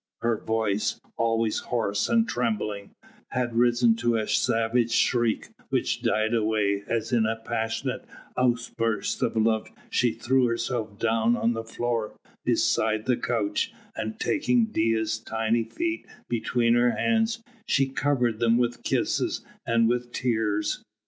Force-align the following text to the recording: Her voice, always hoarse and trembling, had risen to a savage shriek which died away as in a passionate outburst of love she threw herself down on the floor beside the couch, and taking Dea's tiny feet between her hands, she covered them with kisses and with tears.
Her 0.23 0.35
voice, 0.39 0.99
always 1.15 1.59
hoarse 1.59 2.09
and 2.09 2.27
trembling, 2.27 2.95
had 3.29 3.55
risen 3.55 3.95
to 3.97 4.15
a 4.15 4.27
savage 4.27 4.89
shriek 4.91 5.49
which 5.69 6.01
died 6.01 6.33
away 6.33 6.83
as 6.87 7.11
in 7.13 7.27
a 7.27 7.35
passionate 7.35 8.05
outburst 8.35 9.21
of 9.21 9.35
love 9.37 9.67
she 9.91 10.11
threw 10.11 10.47
herself 10.47 10.97
down 10.97 11.35
on 11.37 11.53
the 11.53 11.63
floor 11.63 12.15
beside 12.43 13.05
the 13.05 13.15
couch, 13.15 13.71
and 13.95 14.19
taking 14.19 14.71
Dea's 14.71 15.19
tiny 15.19 15.65
feet 15.65 16.07
between 16.27 16.73
her 16.73 16.95
hands, 16.97 17.43
she 17.67 17.87
covered 17.87 18.39
them 18.39 18.57
with 18.57 18.81
kisses 18.81 19.45
and 19.67 19.87
with 19.87 20.11
tears. 20.11 20.83